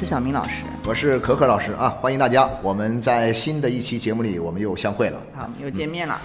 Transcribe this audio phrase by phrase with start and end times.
[0.00, 0.62] 是小明老师。
[0.86, 2.48] 我是可可老师啊，欢迎大家！
[2.62, 5.20] 我们在新的一期节目里，我们又相会了。
[5.36, 6.18] 好，又见面了。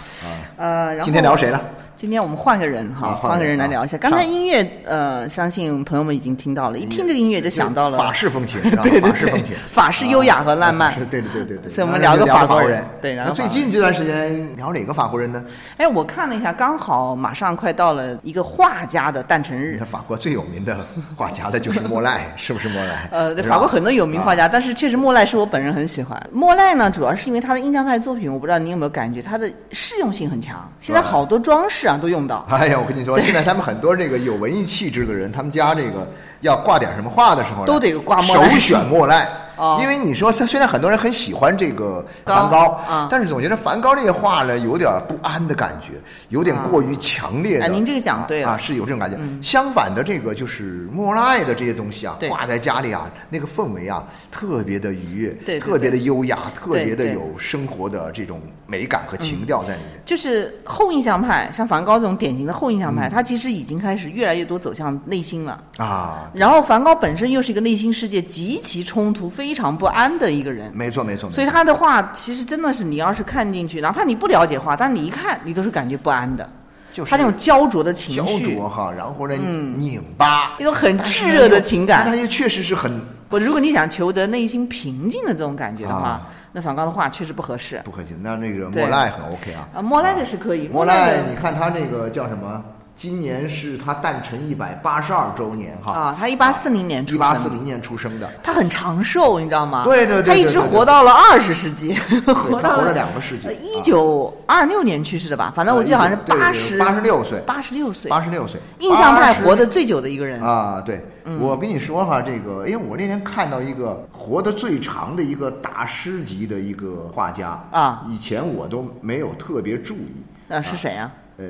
[0.56, 1.60] 呃，然后今天聊谁呢？
[2.06, 3.98] 今天我们换个人哈，啊换个人来聊一下。
[3.98, 11.72] 啊刚才音乐，呃，相信朋友们已经听到了，一听这个音乐就想到了法式风情， 对对对法式风情，法式优雅和浪漫对对对对对。
[11.72, 12.86] 所以我们聊聊个法国人人。
[13.02, 15.44] 对然后最近这段时间聊哪个法国人呢？
[15.78, 19.80] 哎，我看了一下，刚好马上快到了一个画家的诞辰日。
[19.84, 23.10] 法国最有名的画家的就是莫奈， 是不是莫奈？
[23.12, 26.22] 呃，法国很多有名画啊家，但是确实莫奈是我本人很喜欢。
[26.32, 30.72] 莫奈呢，主要是因为他的印象派作品，我不知道你有没有感觉，他的适用性很强。
[30.80, 32.46] 现在好多装饰啊都用到。
[32.50, 36.08] 哎呀，我跟你说，现在他们很多这个有文艺气质的人，他们家这个
[36.42, 39.28] 要挂点什么画的时候，都得挂莫奈首选莫奈。
[39.58, 39.80] 哦。
[39.82, 45.94] 因为你说，虽然很多人很喜欢这个梵高但是总觉得梵高这些画呢，有点不安的感觉，
[46.30, 47.66] 有点过于强烈的。
[47.66, 48.50] 啊您这个讲对了。
[48.50, 49.18] 嗯啊，是有这种感觉。
[49.42, 60.02] 相反的，这个就是莫奈的这些东西啊，挂在家里啊，那个氛围啊，特别的愉悦，对对特别的优雅，特别的有生活的这种美感和情调在里面。
[60.06, 62.96] 就是后印象派，像梵高这种典型的后印象嗯。
[62.96, 65.62] 派，他其实已经开始越来越多走向内心了。
[65.78, 71.30] 啊，然后梵高本身又是一个内心世界极其冲突、非常不安的一个人，没错没错。
[71.30, 76.50] 所以他的话其实真的是你要是看进去，哪怕你不了解画，但你一看你都是感觉不安的。
[76.94, 82.90] 就是他那种焦灼的情绪焦，灼哈，然后呢拧巴，一种很炙热的情感但他又确实是很
[83.28, 87.82] 不，如果你想求得内心平静的这种感觉的话，啊那梵高的画确实不合适。
[87.84, 88.18] 不可行。
[88.22, 92.64] 那那个莫奈很 OK 啊，啊，莫奈的是可以，莫奈奈，你看他那个叫什么？
[92.98, 95.94] 今年是他诞辰一百八十二周年哈。
[95.94, 99.84] 啊，他一八四零年出一生，八四零年出生的，他很长寿，你知道吗？
[99.84, 101.94] 对对对对他一直活到了二十世纪，
[102.34, 105.52] 活到了两个世纪，一九二六年去世的吧？
[105.56, 110.42] 反正我记得好像是八十八十六岁，八十六岁，八十六岁，印象派活得最久的一个人。
[110.42, 111.38] 啊，对，嗯。
[111.40, 118.04] 我跟你说哈，这个，因为，我那天看到一个活得最长的一个大师级的一个画家啊。
[118.08, 120.24] 以前我都没有特别注意，
[120.54, 121.12] 啊，是谁啊？
[121.38, 121.46] 呃，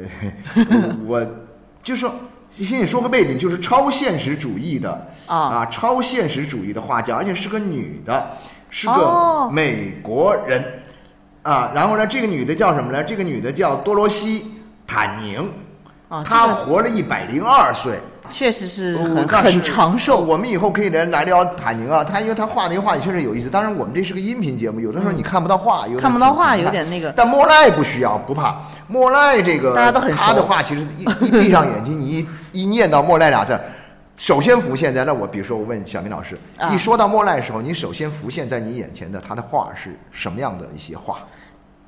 [1.05, 1.25] 我
[1.83, 2.11] 就说，
[2.51, 8.27] 先你说个背景，就是超现实主义的啊超现实主义的画家，而且是个女的，
[8.69, 10.63] 是哦个美国人
[11.43, 11.71] 啊。
[11.75, 13.03] 然后呢，这个女的叫什么呢？
[13.03, 14.41] 这个女的叫多罗西·
[14.87, 15.51] 坦宁，
[16.09, 17.99] 啊，她活了一百零二岁。
[18.29, 20.19] 确实是很很长寿。
[20.19, 23.49] 我们以后可以来来聊坦宁啊，他因为他画那些画也确实有意思。
[23.49, 28.57] 当然，我们这是个音频节目，有的时候你看不到画，有看不到画有点那个但莫奈不需要，不怕。
[28.87, 33.59] 莫奈这个大家都很他的画其实一一闭上眼睛，你一一念到莫奈俩字。
[34.17, 41.19] 首先浮现在那我，比如说我问小明老师，啊一说到莫奈的时候，你首先浮现在你眼前的他的画是什么样的一些画？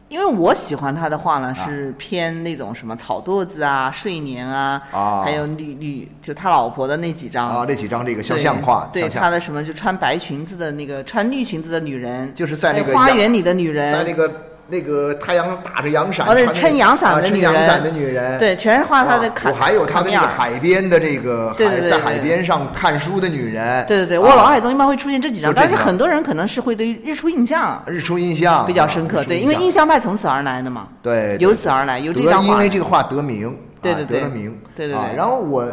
[0.10, 5.24] 因为我喜欢他的画呢，是偏那种什么草垛子啊、睡莲啊，啊。
[5.24, 7.50] 还有绿绿就他老婆的那几张。
[7.50, 14.32] 啊，那几张这个肖像画，对他的什么就穿白裙子的那个穿绿裙子的女人，就是在那个花园里的女人，在那个
[14.70, 19.50] 那个太阳打着阳伞，哦对穿那撑阳伞的女人阳伞的女人，对，全是画她的卡。
[19.50, 24.22] 啊我还有她的海边的这个对对对对在海边上看书的女人，对对对，啊。
[24.22, 34.20] 我脑海中一般会出现这几张，但是很多人可能是会对日出印象日出印象比较深刻，啊对，因为印象派从此而来的嘛，对由此而来，由这得张画因为这个画得名，啊对对对。
[34.20, 34.98] 得了名，对对对。
[34.98, 35.66] 啊然后我。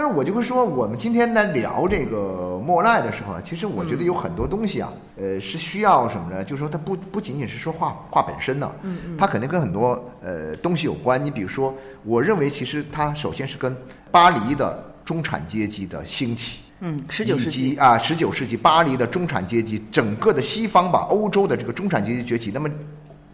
[0.00, 6.42] 但是我就会说，我们今天来聊这个莫奈的时候啊，其实我觉得有很多东西啊，呃，是需要什么呢？
[6.42, 11.22] 就是说，它不不仅仅是说画画本身呢，嗯嗯，它肯定跟很多呃东西有关。
[11.22, 13.76] 你比如说，我认为其实它首先是跟
[14.10, 22.70] 巴黎的中产阶级的兴起，嗯，十九世纪，啊，十九世纪巴黎的中产阶级，整个的西方吧，欧洲的这个中产阶级崛起，那么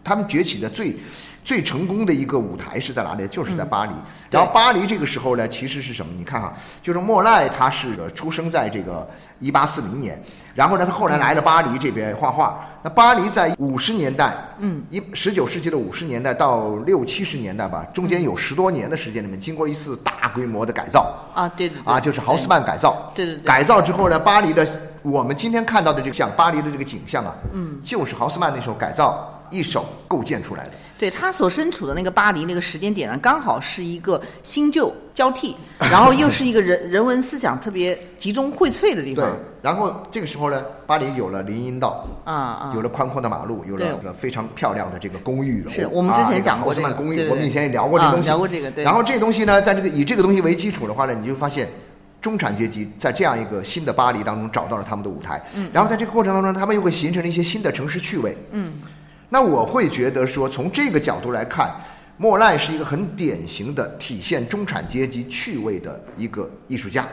[0.07, 0.95] 他们崛起的最
[1.43, 3.27] 最成功的一个舞台是在哪里？
[3.27, 3.91] 就是在巴黎。
[3.91, 6.11] 嗯然后巴黎这个时候呢，其实是什么？
[6.17, 9.07] 你看哈，就是莫奈他是呃出生在这个
[9.39, 10.21] 一八四零年，
[10.53, 12.59] 然后呢，他后来来了巴黎这边画画。
[12.83, 21.15] 那巴黎在五十年代，嗯，一十九世纪的五十年代到六七十年代吧，中间有十多年的时间里面，经过一次大规模的改造。
[21.33, 23.11] 啊，对对对啊，就是豪斯曼改造。
[23.15, 24.67] 对对对改造之后呢，巴黎的
[25.01, 30.71] 我们今天看到的这个像巴黎的这个景象啊，嗯，就是豪斯曼那时候改造一手构建出来的。
[30.99, 42.03] 对他所身处的那个巴黎那个时间点呢，刚好是一个新旧交替， 然后又是一个人人文思想特别集中荟萃的地方对方。，然后这个时候呢，巴黎有了林荫道。
[42.23, 45.71] 啊啊，有了宽阔的马路，有对了非常漂亮的这个公寓楼。
[45.71, 51.69] 是我们之前讲过这个豪斯曼公寓，对对我们以前也聊过这个东西，聊过这个对然后这东西呢，在这个以这个东西为基础的话呢，你就发现
[52.19, 55.39] 中产阶级在这样一个新的巴黎当中找到了他们的舞台。
[55.55, 58.35] 嗯，然后在这个过程当中，他们又会形成了一些新的城市趣味。
[58.51, 58.73] 嗯，
[59.29, 61.75] 那我会觉得说，从这个角度来看，
[62.17, 67.07] 莫奈是一个很典型的体现中产阶级趣味的一个艺术家。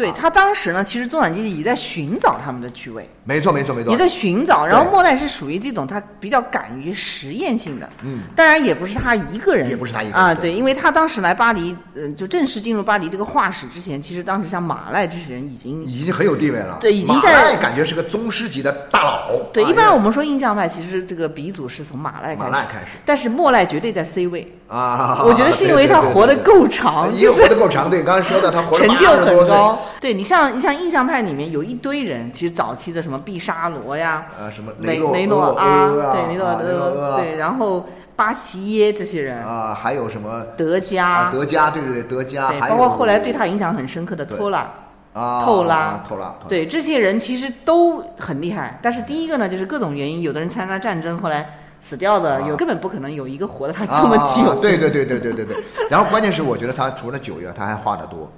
[0.00, 3.92] 对他当时呢，其实中产阶级也在寻找他们的趣味，没错，没错，没错。
[3.92, 4.64] 也在寻找。
[4.64, 16.78] 然后莫奈是属于这种他比较敢于实验性的，嗯，当然也不是他一个人，也不是他一个人啊，对对，因为他当时来巴黎，嗯、就正式进入巴黎这个画室之前，其实当时像马奈这些人已经已经很有地位了。
[16.80, 19.36] 对已经马在奈感觉是个宗师级的大佬。
[19.52, 24.50] 对，哎一般我们说印象派，其实这个鼻祖是从马奈开始，马奈开始但是莫奈绝对在 C 位。
[24.68, 27.90] 啊，我觉得是因为他活得够长，也就是活得够长。
[27.90, 29.78] 对，刚才说的他活了成就80多岁很高。
[30.00, 40.80] 对你像你像印象派里面有一堆人，其实早期的什么毕沙罗呀，啊，什么雷诺雷诺阿，对雷诺啊雷诺阿，对，然后巴齐耶这些人，啊，还有什么德啊？
[40.80, 44.66] 加，德加，对对对，德加，对，包括后来对他影响很深刻的托拉，
[45.12, 54.54] 啊，透拉透拉，对这些人其实都很厉害，但是第一个呢，就是各种原因，有的人参加战争后来死掉的，啊有根本不可能有一个活的他啊这么久。
[54.60, 55.56] 对对对对对对对。
[55.88, 58.30] 然后关键是，我觉得他除了九月，他还画的多。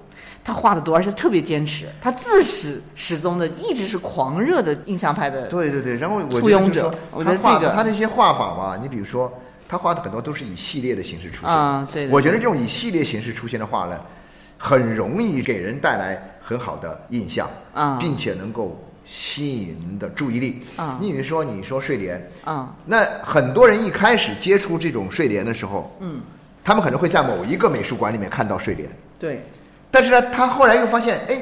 [0.44, 5.46] 他画的多，而且特别坚持，他自始始终的一直是狂热的印象派的。
[5.46, 9.32] 对对对，然后我觉得就是说我觉得这个他那些画法吧，你比如说，
[9.68, 11.54] 他画的很多都是以系列的形式出现。
[11.54, 14.00] 啊对对我觉得这种以系列形式出现的画呢，
[14.58, 17.98] 很容易给人带来很好的印象啊。
[18.00, 20.62] 并且能够吸引人的注意力。
[20.76, 20.98] 啊。
[21.00, 26.20] 你比如说，你说睡莲，啊，那很多人一开始接触这种睡莲的时候，嗯，
[26.64, 28.88] 他们可能会在某一个美术馆里面看到睡莲，
[29.18, 29.44] 对，
[29.92, 31.38] 但是呢，他后来又发现，哎，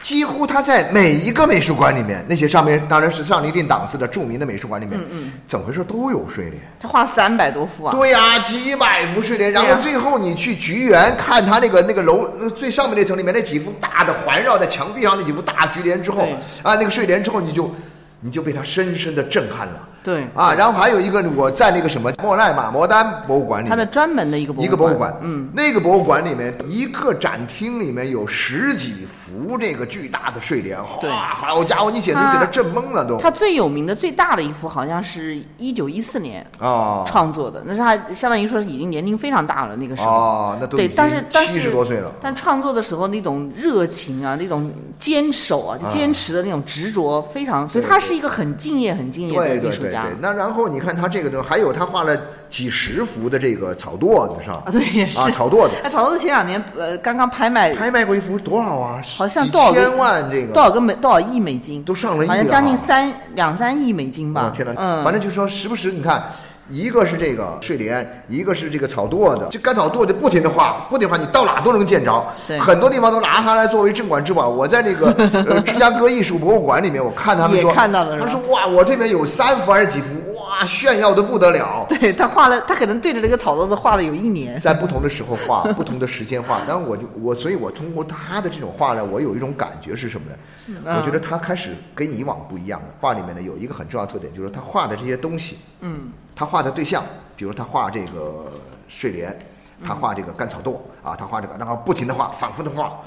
[0.00, 6.62] 几乎他在每一个美术馆里面，那些上面当然是上了一定档次的著名的美术馆里面，嗯嗯怎么回事都有睡莲。
[6.80, 7.92] 他画了三百多幅啊。
[7.94, 16.28] 对呀、几百幅睡莲，然后最后你去菊园看他那个那个楼那最上面那层里面那几幅大的环绕在墙壁上那几幅大菊莲之后
[16.62, 17.74] 啊，那个睡莲之后，你就
[18.20, 19.88] 你就被他深深的震撼了。
[20.08, 24.66] 对，啊，然后还有一个我在那个什么莫奈马摩丹博物馆里面，他的专门的一个博物馆。
[24.66, 31.10] 一个博物馆，嗯，那个博物馆里面一个展厅里面有十几幅这个巨大的睡莲，对。
[31.10, 33.18] 哇，好家伙，你简直给他震懵了都。
[33.18, 37.04] 他最有名的、最大的一幅好像是一九一四年啊。
[37.04, 40.08] 创作的，那是他相当于说是已经年龄非常大了那个时候。
[40.08, 42.10] 哦，那都对，但是但是七十多岁了。
[42.22, 49.88] 但创作的时候那种热情啊，那种坚守啊，就坚持的那种执着，非常，所以他是一个很敬业、很敬业的对艺术家。
[49.88, 52.16] 对对对，那然后你看他这个东西，还有他画了
[52.50, 55.18] 几十幅的这个草垛子上啊，对，也是。
[55.18, 59.02] 啊，草垛子哎，草垛子前两年呃刚刚拍卖，拍卖过一幅多少啊？
[59.16, 60.52] 好像几多少千万这个。
[60.52, 64.46] 多少个美多少亿美金，都上了亿了好像将近啊三两三亿美金吧。
[64.46, 64.50] 我。
[64.50, 64.72] 天哪！
[64.76, 66.24] 嗯，反正就是说，时不时你看，
[66.70, 72.22] 一个是这个睡莲，一个是这个草垛子，这干草垛子不停的画，不停地画，你到哪都能见着。
[72.60, 74.48] 很多地方都拿它来作为镇馆之宝。
[74.48, 75.10] 我在这个
[75.48, 80.14] 呃芝加哥艺术博物馆里面，我看他们说，看到了他说哇，我这边有三幅还是几幅，
[80.58, 81.86] 哇，炫耀的不得了。
[81.88, 84.60] 对他画了，他可能对着那个草垛子画了有一年。
[84.60, 90.36] 在不同的时候画，不同的时间画，然后我就我，所以我通过他的这种画呢，我有一种感觉是什么呢？
[90.84, 92.86] 嗯我觉得他开始跟以往不一样了。
[93.00, 97.04] 画里面呢有一个很重要的特点，就是他画的这些东西，嗯，他画的对象，
[97.36, 98.46] 比如他画这个
[98.88, 99.38] 睡莲，
[99.84, 102.98] 他画这个干草垛啊，他画这个，然后不停的画，反复的画，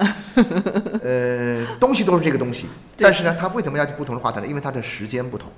[1.04, 2.66] 呃，东西都是这个东西，
[2.98, 4.48] 但是呢，他为什么要去不同的画它呢？
[4.48, 5.50] 因为它的时间不同，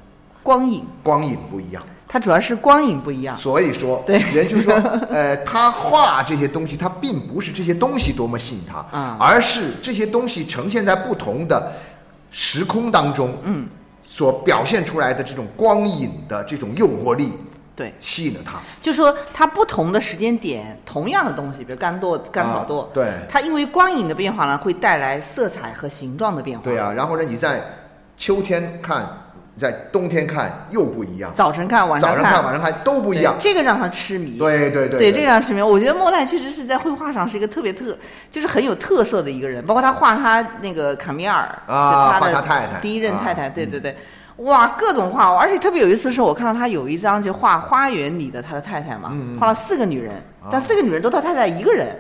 [0.44, 1.82] 光影，光影不一样。
[2.08, 3.36] 它主要是光影不一样。
[3.36, 4.76] 所以说，对也就是说，
[5.10, 11.72] 呃，他画这些东西，他并不是这些东西多么吸引他，啊而是这些东西呈现在不同的
[12.30, 13.68] 时空当中，嗯，
[14.04, 17.34] 所表现出来的这种光影的这种诱惑力，
[17.76, 18.60] 对，吸引了他。
[18.80, 26.64] 就说它不同的时间点，同样的东西，比如干垛、干草垛，啊对它因为光影的变化呢，会带来色彩和形状的变化。
[26.64, 27.64] 对啊，然后呢，你在
[28.18, 29.08] 秋天看
[29.58, 33.36] 在冬天看又不一样，早晨看晚上看早上看晚上看都不一样。
[33.40, 34.38] 这个让他痴迷。
[34.38, 35.62] 对对对对，这个让他痴迷。
[35.62, 37.96] 我觉得莫奈确实是在绘画上是一个特别特，
[38.32, 39.64] 就是很有特色的一个人。
[39.66, 43.96] 包括他画他那个卡米尔，啊他画的他太太第一任啊太太，对对对。
[44.38, 50.14] 哇，各种画，而且特别有意思的是，我看到他有一张就画花园里的他的太太嘛，嗯画了四个女人，
[50.52, 51.96] 但四个女人都他太太一个人，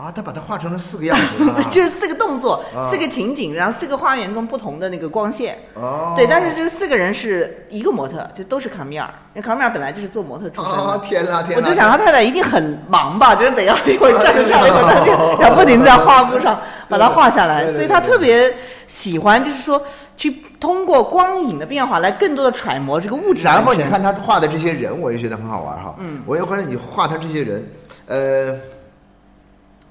[0.00, 5.58] 啊，他把它画成了四个样子，啊 就是四个动作、啊四个情景，然后四个花园中不同的那个光线。
[5.74, 11.56] 哦，对，但是这四个人是一个模特，就都是卡米尔，因为卡米尔本来就是做模特出身天哪天哪！
[11.56, 18.52] 我就想他太太一定很忙吧，就是得要一会儿站着唱，一会儿站着，然后不停地在画布上把它画下来，所以他特别
[18.86, 19.82] 喜欢，就是说
[20.16, 23.42] 去通过光影的变化来更多的揣摩这个物质。
[23.42, 25.94] 然后你看他画的这些人，我也觉得很好玩哈。
[25.98, 27.70] 嗯，我有发现你画他这些人，
[28.06, 28.54] 呃，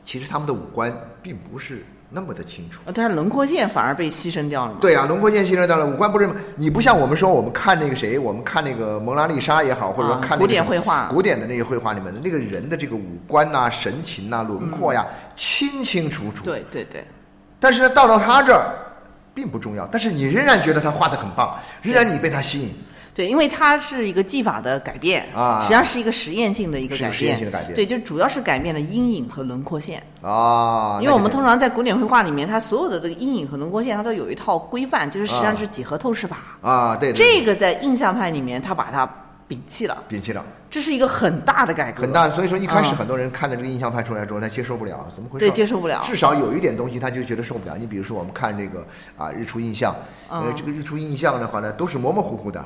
[0.10, 2.82] 其实他们的五官并不是那么的清楚。
[2.86, 4.80] 呃，但是轮廓线反而被牺牲掉了嘛。
[4.82, 16.44] 对啊，轮廓线牺牲掉了，五官不是你不像我们说，我们看那个谁，我们看那个蒙娜丽莎也好，或者说啊看那个古典绘画古典的那些绘画里面的那个人的这个五官呐、神情呐、轮廓呀，清清楚楚。
[16.44, 17.06] 对对对，
[17.60, 18.66] 但是呢，到了他这儿
[19.36, 22.74] 并不重要，但是你仍然觉得他画的很棒，仍然你被他吸引。
[23.20, 30.02] 对，因为它是一个技法的改变啊实际上是一个实验性的一个改变，是一个实验性的改变对，就主要是改变了阴影和轮廓线。
[30.22, 36.38] 啊，因为我们通常在古典绘画里面，它所有的这个阴影和轮廓线，它都有一套规范，就是实际上啊是几何透视法。
[36.62, 39.06] 啊，这个在印象派里面，它把它
[39.50, 40.46] 摒弃了，摒弃了。
[40.70, 45.46] 这是一个很大的改革，很大，所以说一开始嗯很多人看了这个印象派出来之后，他接受不了，怎么回事？
[45.46, 47.76] 对接受不了至少有一点东西他就觉得受不了。
[47.78, 48.86] 你比如说我们看这个
[49.18, 49.96] 啊日出印象，
[50.30, 52.60] 呃嗯这个日出印象的话呢都是模模糊糊的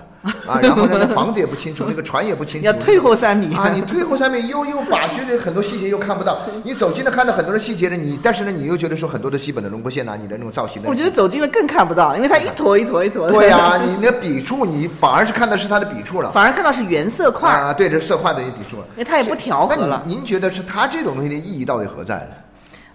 [0.46, 13.34] 啊，然后呢那房子也不清楚，那个船也不清楚， 要退后三米啊，你退后三米 又又把觉得很多细节又看不到，你走近了看到很多的细节呢，你但是呢你又觉得说很多的基本的轮廓线呐、你的那种造型呢，我觉得走近了更看不到，因为它一坨一坨一坨的。
[13.34, 16.32] 对呀、你那笔触你反而是看到是它的笔触了。
[16.32, 22.36] 反而看到是原色块，啊，对，这色块的一笔触了，因为它也不调和了您您觉得是他这种东西的意义到底何在呢？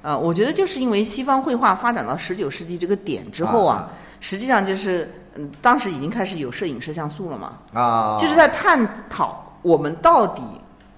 [0.02, 3.90] 呃，我觉得就是因为西方绘画发展到十九世纪这个点之后啊，啊
[4.20, 10.42] 实际上就是嗯，当时已经开始有摄影摄像素了嘛，啊，就是在探讨我们到底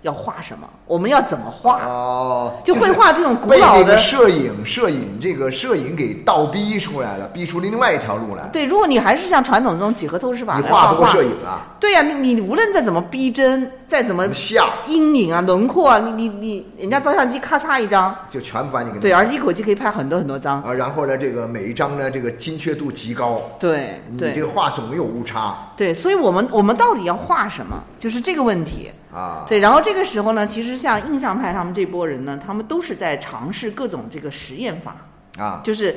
[0.02, 1.82] 要画什么，我们要怎么画。
[1.82, 8.48] 哦，就绘画这种古老的摄影摄影这个摄影给倒逼出来了，逼出另外一条路来。
[8.48, 24.28] 对，如果你还是像传统这种几何透视法你画画不过摄影啊，对呀、你你无论再怎么逼真，再怎么像阴影啊、轮廓啊，你你你，人家照相机咔嚓一张，就全部把你给对，而且一口气可以拍很多很多张，啊，然后呢，这个每一张呢，这个精确度极高，对对。
[24.28, 25.58] 你这个画总有误差。
[25.76, 28.92] 对，所以我们我们到底要画什么，就是这个问题。
[29.12, 29.44] 啊。
[29.48, 34.94] 对，然后这个时候呢，其实像印象派他们这波人呢，他们都是在尝试各种这个实验法，
[35.36, 35.96] 啊，就是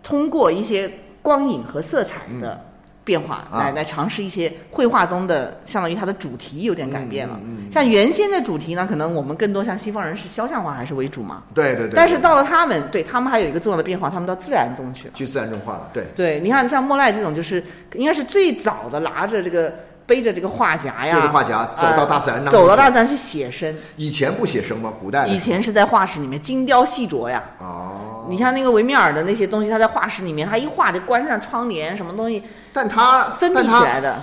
[0.00, 0.88] 通过一些
[1.20, 2.64] 光影和色彩的
[3.04, 7.38] 变化啊来、来尝试一些绘画中的，相当于它的主题有点改变了。
[7.42, 11.42] 嗯像原先的主题呢，可能我们更多像西方人是肖像画还是为主嘛。
[11.54, 11.94] 对对对。
[11.94, 15.14] 但是到了他们，对他们还有一个重要的变化，他们到自然中去了。
[15.14, 19.72] 去自然中画了，对对，你看像莫奈这种，就是应该是最早的拿着这个
[20.04, 23.74] 背着这个画夹呀，背着画夹走到大自然走到大自然去写生。
[23.96, 24.92] 以前不写生吗？
[25.00, 27.42] 古代以前是在画室里面精雕细琢呀。
[27.58, 34.16] 哦，你像那个维米尔的那些东西，他在画室里面，他一画就关上窗帘，什么东西但他分泌但他起来的。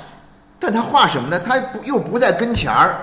[0.57, 1.39] 但他画什么呢？
[1.39, 2.97] 他不又不在跟前儿，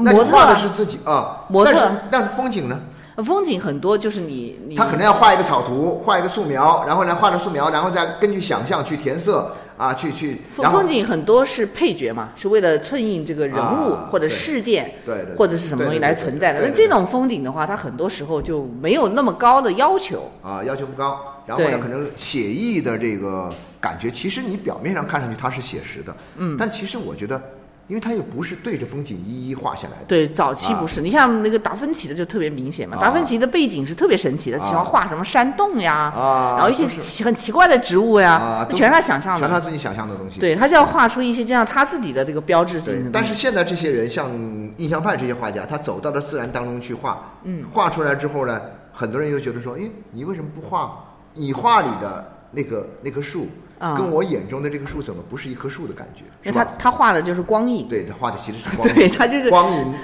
[0.00, 1.46] 那就画的是自己啊。
[1.48, 2.78] 模特但是那风景呢？
[3.22, 10.40] 风景很多，就是你你他可能要画一个草图，画一个素描，然后呢画了素描，然后再根据想象去填色啊，去去。
[10.50, 16.60] 风风景很多是配角嘛，是为了衬映这个人物啊或者事件，对对对或者是什么东西来存在的。
[16.60, 20.30] 那这种风景的话，它很多时候就没有那么高的要求。
[20.42, 27.40] 啊要求不高，然后呢可能写意的这个感觉，其实你表面上看上去它是写实的，嗯，但其实我觉得，
[27.88, 32.96] 因为它又不是对着风景一一画下来的，对，早期不是，你像那个达芬奇的就特别明显嘛。
[32.98, 39.40] 啊达芬奇的背景是特别神奇的，喜欢画什么山洞呀，啊然后一些奇很奇怪的植物呀，那全是他想象的。
[39.40, 40.38] 全是他自己想象的东西。
[40.38, 44.30] 对，他就要画出一些这样他自己的这个标志性但是现在这些人，像
[44.76, 48.60] 印象派这些画家，他走到了自然当中去画，嗯，画出来之后呢，
[48.92, 53.46] 很多人又觉得说，哎，你为什么不画你画里的那个那棵树，
[53.78, 53.96] 啊。
[53.96, 56.22] 跟我眼中的这个树怎么不是一棵树的感觉？
[56.44, 56.64] 因为他？
[56.78, 59.94] 他画的就是光影，对他画的其实是 光影，对他就是光影，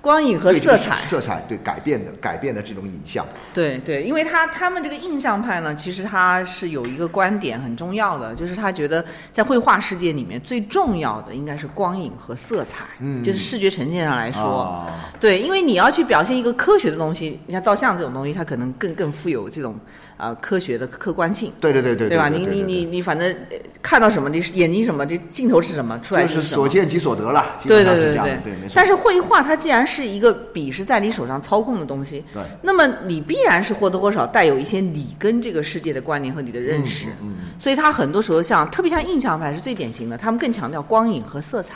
[0.00, 3.24] 光影和色彩，色彩对改变的改变的这种影像。
[3.54, 13.22] 对对，因为他他们这个印象派呢，其实他是有一个观点很重要的，就是他觉得在绘画世界里面最重要的应该是光影和色彩，嗯。
[13.22, 14.86] 就是视觉呈现上来说，啊
[15.20, 19.76] 对，因为你要去表现一个科学的东西，你像照相这种东西，它可能更更富有这种
[20.22, 21.52] 呃科学的客观性。
[21.60, 22.30] 对对对对吧？
[22.30, 26.68] 对对对你你你你反正呃看到什么，你眼睛什么，这镜头是什么，出来就是什么所。
[26.68, 28.72] 见即所得了，基对对对对对，没错。
[28.74, 37.06] 但是绘画它既然是一个笔是在你手上操控的东西，对那么你必然是或多或少带有一些你跟这个世界的关联和你的认识。
[37.20, 41.74] 嗯所以它很多时候像特别像印象派是最典型的，他们更强调光影和色彩。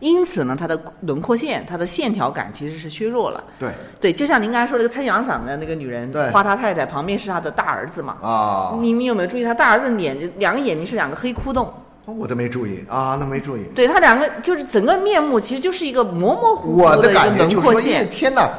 [0.00, 3.42] 因此呢，它的轮廓线、它的线条感其实是削弱了。
[3.58, 8.16] 对对，就像您刚才说那个撑阳伞的那个女人对，花她太太旁边是她的大儿子嘛。
[8.22, 11.68] 啊，你们有没有注意，他大儿子脸就两个眼睛是两个黑窟窿，
[12.04, 13.64] 我都没注意啊，那没注意。
[13.74, 18.10] 对他两个就是整个面目其实就是一个模模糊糊的一个轮感觉就是说，因为廓线。
[18.10, 18.50] 天哪，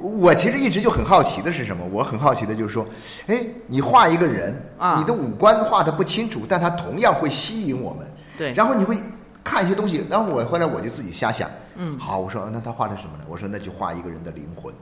[0.00, 1.84] 我其实一直就很好奇的是什么？
[1.92, 2.84] 我很好奇的就是说，
[3.28, 8.06] 哎，你画一个人，啊你的五官画的不清楚，但他同样会吸引我们。
[8.36, 8.96] 对然后你会
[9.44, 13.24] 看一些东西，然后我后来我就自己瞎想，嗯，好，我说那他画的什么呢？
[13.28, 14.72] 我说那就画一个人的灵魂。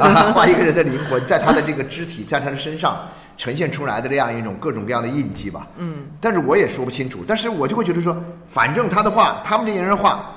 [0.00, 5.66] 啊， 画一个人的灵魂，在他的这个肢体，在他的身上呈现出来的这样一种各种各样的印记吧。
[5.78, 8.14] 嗯，但是我也说不清楚，但是我就会觉得说，
[8.46, 10.30] 反正他的画，他们这些人的画，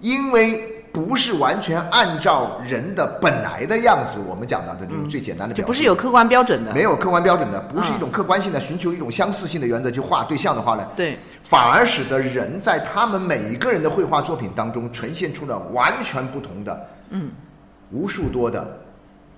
[0.00, 17.30] 因为不是完全按照人的本来的样子，我们讲到的这种最简单的就不是有客观标准的，没有客观标准的，不是一种客观性的，寻求一种相似性的原则去画对象的话呢，对，反而使得人在他们每一个人的绘画作品当中呈现出了完全不同的，嗯，
[17.90, 18.66] 无数多的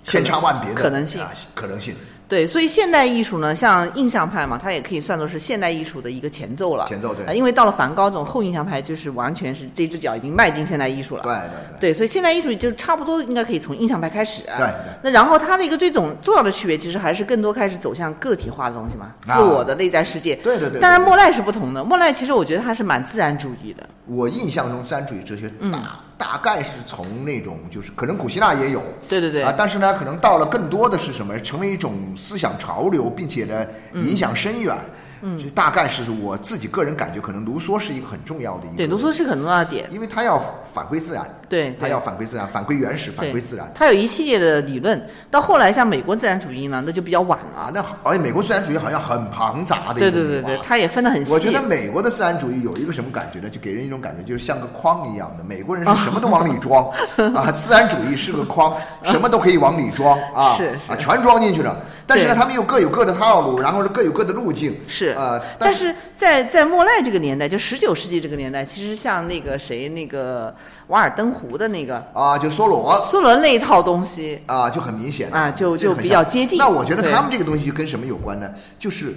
[0.03, 1.21] 千差万别的可能性。
[1.21, 1.95] 啊可能性。
[2.35, 6.85] 对，所以现代艺术呢，像印象派嘛，它也可以算作是现代艺术的一个前奏了。
[6.89, 11.23] 前奏对啊因为到了梵高这种后印象派，就是完全是这只脚已经迈进现代艺术了。
[11.23, 11.93] 对对对。
[11.93, 14.43] 对，所以现代艺术就差不多应该可以从印象派开始。
[14.43, 20.35] 对对那然后它的一个最总重要的区别，其实还是更多开始走向个体化的东西嘛，啊自我的内在世界。
[20.35, 21.85] 对对对当然，莫奈是不同的。
[21.85, 23.89] 莫奈其实我觉得他是蛮自然主义的。
[24.07, 31.39] 我印象中自然主义哲学嗯大、大概是从那种就是可能古希腊也有，对对对啊，但是呢，可能到了更多的是什么？
[31.41, 34.75] 成为一种思想潮流，并且呢影响深远。
[34.75, 34.91] 嗯，
[35.39, 38.77] 就大概是我自己个人感觉，可能卢梭是一个很重要的一个。
[38.77, 39.89] 对，卢梭是个很重要的点。
[39.91, 40.43] 因为他要
[40.73, 43.71] 返归自然，对对他要返归自然，返归原始，返对归自然。
[43.75, 45.01] 他有一系列的理论。
[45.31, 47.63] 到后来，像美国自然主义呢，那就比较晚了。
[47.63, 51.33] 啊，那好而且美国自然主义好像很庞杂的一对对对对，他也分得很细。
[51.33, 53.49] 我觉得美国的自然主义有一个什么感觉呢？
[53.49, 55.45] 就给人一种感觉，就是像个筐一样的。
[55.45, 56.89] 美国人是什么都往里装
[57.35, 58.75] 啊，自然主义是个筐，
[59.05, 61.77] 什么都可以往里装啊，是啊，全装进去了。
[62.07, 64.75] 但是呢，他们又各有各的套路，然后各有各的路径。
[64.87, 70.55] 是呃，但是是在在莫奈这个年代，就十九世纪这个年代，其实像那个谁，那个
[70.89, 78.51] 瓦尔登湖的那个啊，就梭罗梭罗那一套东西，啊，就很明显啊就就比较接近那我觉得他们这个东西跟什么有关呢？
[78.79, 79.15] 就是。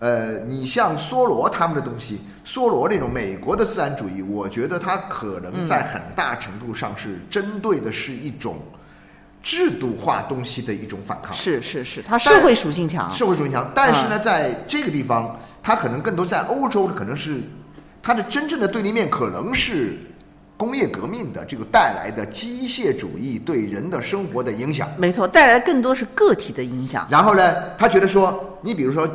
[0.00, 8.58] 呃，你像梭罗他们的东西，梭罗这种美国的自然主义，我觉得它可能在很大程度上是针对的是一种
[9.42, 11.32] 制度化东西的一种反抗。
[11.32, 13.10] 是是是，它社会属性强。
[13.10, 17.40] 社会属性强，但是呢，啊在这个地方，它可能更多在欧洲，可能是
[18.02, 19.98] 它的真正的对立面可能是
[20.56, 24.88] 工业革命的这个带来的机械主义对人的生活的影响。
[24.96, 27.06] 没错，带来更多是个体的影响。
[27.10, 29.08] 然后呢，他觉得说，你比如说。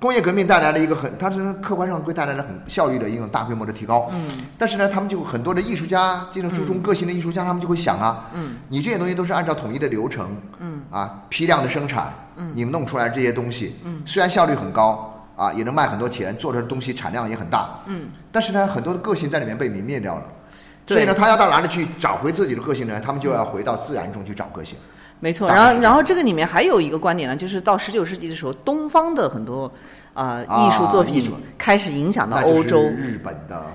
[0.00, 4.10] 工业革命带来了一个很，它是客观上会带来了很效率的一种大规模的提高。
[4.12, 4.26] 嗯。
[4.58, 20.22] 但是呢，他们就很多的艺术家，这种注重个性的艺术家，他们就会想啊，嗯，你这些东西都是按照统一的流程，嗯，啊，批量的生产，嗯，你们弄出来这些东西，嗯，虽然效率很高，啊，也能卖很多钱，做出来的东西产量也很大，嗯，但是呢，很多的个性在里面被泯灭掉了。
[20.86, 23.00] 所以呢，他要到哪里去找回自己的个性呢？
[23.00, 24.76] 他们就要回到自然中去找个性。
[25.20, 29.70] 没错，然后然后这个里面还有一个观点呢，就是到十九世纪的时候，东方的很多
[30.14, 32.82] 呃啊艺术作品开始影响到欧洲，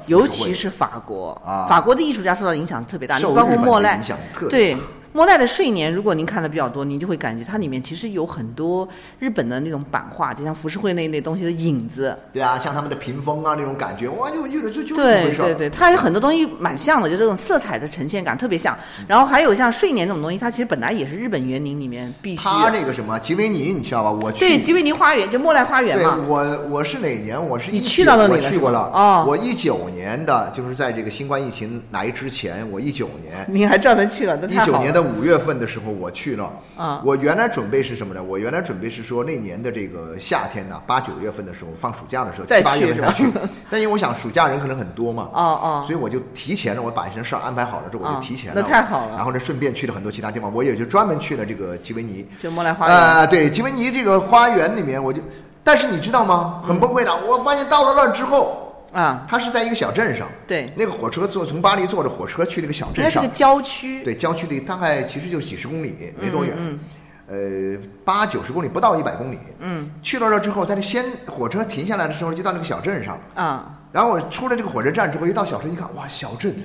[0.08, 4.01] 尤其是法国啊法国的艺术家受到影响特别大，你包括莫奈
[4.49, 4.79] 对大。
[5.15, 8.86] 莫奈的睡莲，如果您看的比较多，您就会感觉它里面其实有很多
[9.17, 12.13] 日本的那种版画，就像浮世绘那一类东西的影子。
[12.34, 18.78] 对啊，像他们的屏风啊那种感觉，哇，就就就这么回事对对对，它有很多东西蛮像的，就这种色彩的呈现感特别像。
[19.08, 22.69] 然后还有像睡莲这种东西，它其实本来也是日本园林里面必须它。
[22.69, 24.12] 那个什么吉维尼，你知道吧？
[24.12, 26.19] 我去对，吉维尼花园就莫奈花园对嘛。
[26.28, 27.41] 我我是哪年？
[27.41, 28.91] 我是你19去到那里了是吧我去过了。
[28.93, 33.45] 哦我一九年的，就是在这个新冠疫情来之前，我一九年。
[33.47, 35.04] 您还专门去了，这一九年的。
[35.05, 38.21] 五月份的时候我去了，啊我原来准备是什么呢？
[38.23, 43.49] 我原来准备是说那年的这个夏天呢，八九月份的时候放暑假的时候，再七八月份去才去。
[43.69, 48.61] 但因为我想暑假人可能很多嘛，哦哦所以我就提前了，我把一些事儿安排好了之后，我啊就提前了。
[48.61, 52.27] 那太好了然后呢，顺便去了很多其他地方，我也就专门去了这个吉维尼。
[52.39, 52.97] 就莫莱花园。
[52.97, 55.21] 啊、对，吉维尼这个花园里面，我就，
[55.63, 56.61] 但是你知道吗？
[56.67, 58.64] 很崩溃的，我发现到了那儿之后，
[58.95, 63.21] 啊，它是在一个小镇上，对，那个火车坐从巴黎坐着火车去那个小镇上。
[63.21, 64.01] 那是个，郊区。
[64.03, 66.79] 对，郊区里大概其实就几十公里，没多远，嗯
[67.27, 69.39] 呃，八九十公里，不到一百公里。
[69.60, 69.91] 嗯。
[70.01, 76.55] 去到这之后，在那先火车停下来的时候，就到那个小镇上，啊，然后我出了这个火车站之后，一到小镇一看，哇，小镇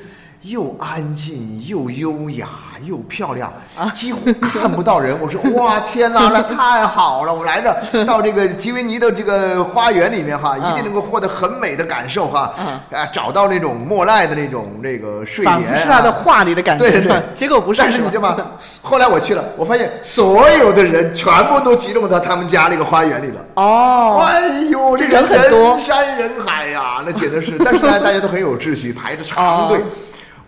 [0.43, 2.49] 又安静又优雅
[2.87, 5.15] 又漂亮，啊几乎看不到人。
[5.21, 7.35] 我说 哇，天哪，那太好了！
[7.35, 12.55] 我来这 到这个吉维尼的这个花园里面哈，一定能够获得很美的感受哈，
[12.91, 16.91] 啊，找到那种莫奈的那种这个睡仿莲、啊，佛是他的画里的感觉。
[16.91, 17.83] 对对对， 结果不是。
[17.83, 18.47] 但是你吧知道吗？
[18.81, 23.41] 后来我去了，我发现所有的人全部都集中到他们家那个花园里了。
[23.57, 27.59] 哦，哎呦，这人很多人山人海呀、那简直是。
[27.63, 29.77] 但是呢，大家都很有秩序，排着长队。
[29.77, 29.83] 哦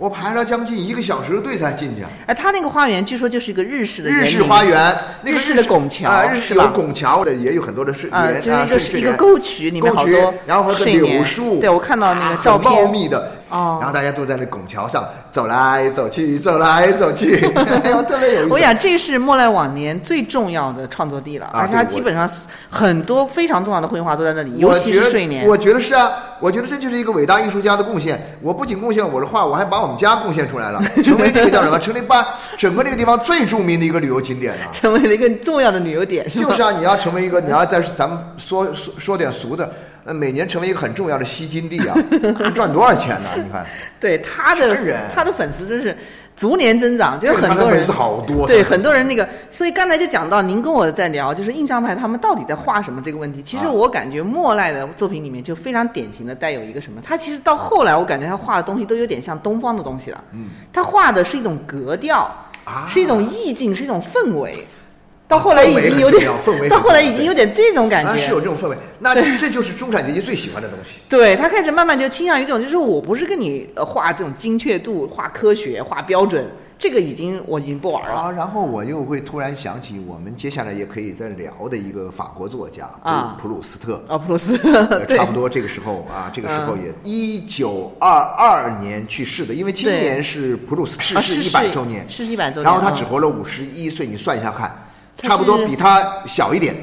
[0.02, 2.02] 我排了将近一个小时的队才进去。
[2.26, 8.28] 哎，他那个花园据说就是一个日式的日式花园，那个日式的拱桥啊，日式有拱桥的，也有很多的睡啊，
[8.66, 12.90] 就是一个一个沟渠，里面好多然后和睡莲柳树，对我看到那啊个照片茂片。
[12.90, 13.30] 密的。
[13.52, 17.36] 哦然后大家都在那拱桥上走来走去，走来走去，
[17.84, 18.52] 哎呦，特别有意思。
[18.52, 22.28] 我想这是莫奈往年最重要的创作地了，啊而且它对我基本上
[22.70, 25.46] 很多非常重要的绘画都在那里，尤其是睡莲。
[25.46, 26.10] 我觉得是啊，
[26.40, 28.20] 我觉得这就是一个伟大艺术家的贡献。
[28.40, 31.78] 我不仅贡献我的画，我还把我们家贡献出来了， 成为这个叫什么？
[31.78, 34.70] 成为把整个这个地方最著名的一个旅游景点啊。
[34.72, 36.44] 成为了一个重要的旅游点，是吧？
[36.48, 39.70] 就是啊，你要成为一个，你要在咱们说说说点俗的，
[40.04, 41.96] 呃，每年成为一个很重要的吸金地啊，
[42.42, 43.28] 他赚多少钱呢？
[43.36, 43.64] 你看，
[44.00, 44.76] 对他的
[45.14, 45.96] 他的粉丝真是
[46.36, 53.42] 逐年增长，就是很多人粉丝好多对很多人那个，所以刚才就讲到您跟我在聊，就是印象派他们到底在画什么这个问题。
[53.42, 60.24] 其实啊我感觉莫奈的作品里面就非常典型的带有一个什么，他其实到后来我感觉他画的东西都有点像东方的东西了。
[60.32, 62.22] 嗯，他画的是一种格调，
[62.64, 64.52] 啊是一种意境，是一种氛围。
[65.32, 66.30] 到后来已经有点
[66.68, 68.20] 到后来已经有点这种感啊，觉。
[68.20, 71.00] 是有这种氛围，那这就是中产阶级最喜欢的东西。
[71.08, 76.46] 对他开始慢慢就倾向于这种，就是我不是跟你呃画这种精确度、画科学、画标准，
[76.78, 78.12] 这个已经我已经不玩了。
[78.12, 84.02] 啊，然后我又会突然想起我们接下来也可以再聊的一个法国作家普鲁啊普鲁斯特。
[84.08, 94.76] 啊，普鲁斯呃， 对差不多这个时候啊，这个时候也一九二二年去世的，因为今年是普鲁斯逝世一百周年，逝世一百周年然后他嗯只活了五十一岁，你算一下看，他
[95.16, 96.74] 差不多比他小一点，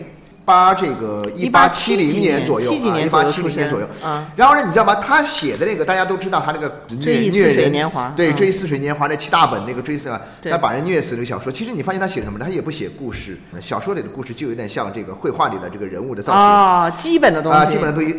[0.46, 3.88] 八这个一八七零年左右，啊一八七零年左右。
[4.06, 4.96] 嗯然后呢，你知道吗？
[4.96, 10.10] 他写的那个大家都知道，他那个虐虐人年华对，嗯追忆似水年华那七大本那个追思
[10.44, 11.52] 他把人虐死那个小说。
[11.52, 12.46] 其实你发现他写什么呢？
[12.46, 16.42] 他也不写故事，小说里的故事就有点像这个绘画里的这个人物的造型。
[16.42, 18.16] 啊，基本的东西，啊，基本上都有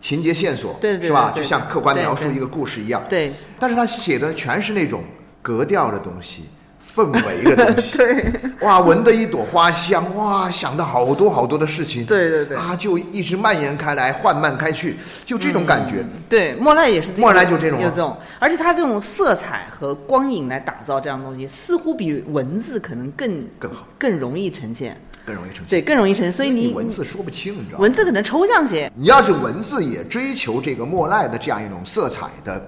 [0.00, 1.32] 情节线索，对对对是吧？
[1.34, 3.02] 就像客观描述一个故事一样。
[3.08, 5.04] 对但是他写的全是那种
[5.40, 6.46] 格调的东西，
[6.94, 7.96] 氛围的东西。
[7.98, 12.04] 对哇，闻的一朵花香，哇，想到好多好多的事情。
[12.06, 16.04] 对对对啊，就一直蔓延开来，缓慢开去，就这种感觉。
[16.28, 25.66] 对，莫奈也是莫奈就这种啊有这种，而且他这种色彩和光影来打造这样的东西，似乎比文字可能更更好，更容易呈现，更容易呈现。
[25.68, 26.32] 对，更容易呈现。
[26.32, 27.82] 所以你你文字说不清，你知道吗？
[27.82, 32.60] 文字可能抽象些，你要是文字也追求这个莫奈的这样一种色彩的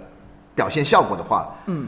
[0.55, 1.87] 表现效果的话，嗯，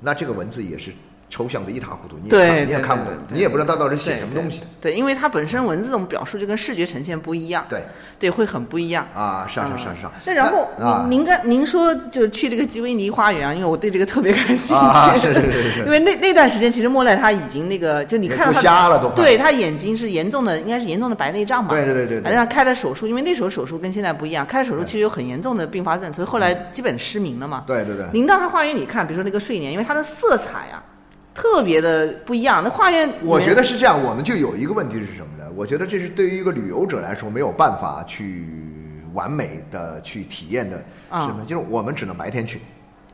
[0.00, 0.92] 那这个文字也是
[1.34, 4.60] 抽象的一塌糊涂，你也对看你也看不懂，你也不知道他到底写什么东西。
[4.80, 7.82] 对，因为它本身文字这种表述就跟视觉呈现不一样，对
[8.20, 9.04] 对，会很不一样。
[9.16, 10.12] 啊，是啊是啊是啊。
[10.24, 10.68] 那然后
[11.08, 21.70] 您您刚您说就去这个吉维尼花园啊，因为我对这个特别感兴趣，啊是是是是 因为那那段时间其实莫奈他已经那个就你看到他不瞎了都对他眼睛是严重的，应该是严重的白内障嘛？
[21.70, 27.64] 对对对对对反正他开了手术，因为那时候手术跟现在不一样，开了手术其实有很严重的并发症，所以后来基本失明了嘛。
[27.66, 30.82] 对对对，您到他花园里看，比如说那个睡莲，因为它的色彩啊
[31.34, 35.44] 特别的不一样，那花园里面我觉得是这样，我们就有一个问题是什么呢？
[35.56, 38.46] 我觉得这是对于一个旅游者来说没有办法去
[39.12, 41.44] 完美的去体验的，啊是什么？
[41.44, 42.60] 就是我们只能白天去，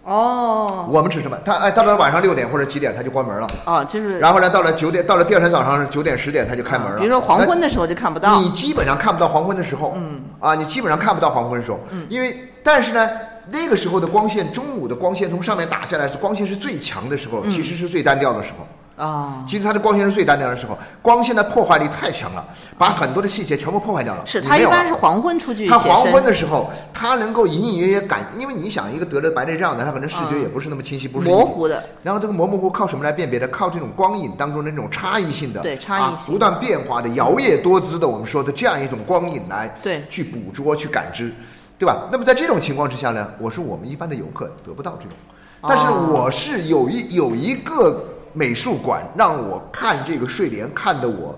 [0.04, 3.48] 哦我们只能白他哎，到了晚上六点或者几点他就关门了。
[3.64, 6.96] 啊，就是然后呢，到了九点，到了第二天早上是九点十点，他就开门了。
[6.96, 13.08] 啊比如说黄昏的时候就看不到，你基本上看不到黄昏的时候，嗯，啊，你基本上看不到黄昏的时候，嗯，因为但是呢，
[13.48, 18.66] 那个时候的光线，中午的光线从上面打下来，是光线是最强的时候，嗯其实是最单调的时候。
[19.02, 24.20] 啊，其实它的光线是最单调的时候，光线的破坏力太强了，把很多的细节全部破坏掉了。
[24.26, 31.82] 是它一般是黄昏出去它黄昏，的时候，它能够隐隐约约感，因为你想，一个得了白内障的，他可能视觉也不是那么清晰，不是模糊的。
[32.02, 33.48] 然后这个模模糊糊靠什么来辨别的？
[33.48, 41.32] 靠这种光影当中的那种差异性的，对差异啊性不断变化的、摇曳多姿的，我们说的这样一种光影来对去捕捉、去感知，
[41.80, 42.06] 对吧？
[42.12, 45.16] 那么在这种情况之下呢，我说我们一般的游客得不到这种，
[45.62, 51.34] 但是哦我是有一有一个美术馆让我看这个睡莲，看得我。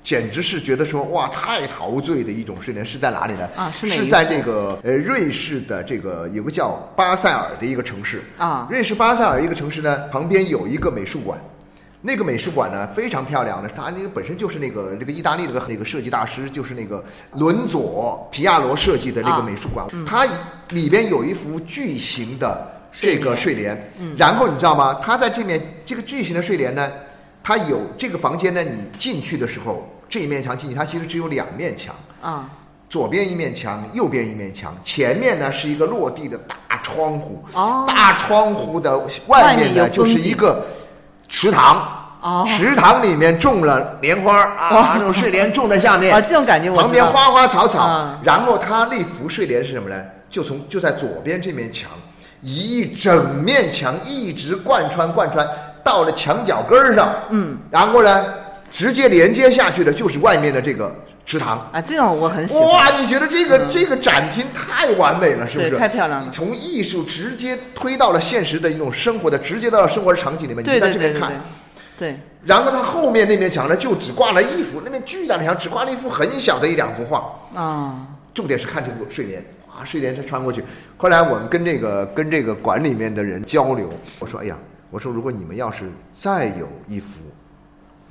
[0.00, 3.46] 简直是觉得说哇，太陶醉的一种睡莲是在哪里呢？
[3.54, 11.38] 啊是在这个呃瑞士的这个有个叫巴塞尔的一个城市啊瑞士巴塞尔一个城市呢，旁边有一个美术馆，
[12.00, 20.24] 那个美术馆呢非常漂亮的，它那个本身就是那个那个意大利的那个设计大师，就是那个伦佐皮亚罗设计的那啊个美术馆，它
[20.70, 24.14] 里边有一幅巨型的这个睡莲，嗯。
[24.16, 24.94] 然后你知道吗？
[25.02, 26.88] 它在这面这个巨型的睡莲呢，
[27.42, 31.94] 它有这个房间呢，你进去的时候，这一面墙进去，它其实只有两面墙。
[32.20, 32.48] 啊，
[32.88, 37.84] 左边一面墙，右边一面墙，前面呢是一个落地的大窗户，哦。
[37.88, 40.66] 大窗户的外面呢就是一个
[41.28, 41.76] 池塘。
[42.20, 42.44] 哦。
[42.46, 48.18] 池塘里面种了莲花儿啊，那种睡莲种在下面，啊 这种感觉我旁边花花草草，嗯。
[48.22, 49.96] 然后它那幅睡莲是什么呢？
[50.28, 51.88] 就从就在左边这面墙，
[52.42, 55.48] 一整面墙一直贯穿贯穿
[55.82, 58.24] 到了墙角根儿上，嗯，然后呢，
[58.70, 60.94] 直接连接下去的就是外面的这个
[61.28, 61.58] 池塘。
[61.70, 62.66] 啊，这种我很喜欢。
[62.66, 65.76] 哇，你觉得这个、这个展厅太完美了，是不是？
[65.76, 71.32] 太漂亮了从艺术直接推到了现实的一种生活的，直接到了生活的场景里面，对你在这边看。
[71.98, 77.30] 对然后他后面那面墙呢，就只挂了一幅，那面巨大的墙只挂了一幅很小的一两幅画。
[77.54, 80.64] 啊，重点是看这幅睡莲，哇，睡莲它穿过去。
[80.96, 84.56] 后来我们跟这个跟这个馆里面的人交流，我说，哎呀，
[84.90, 87.20] 我说如果你们要是再有一幅，